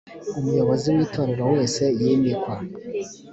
umuyobozi 0.39 0.87
w 0.95 0.97
itorero 1.05 1.43
wese 1.53 1.83
yimikwa 1.99 2.55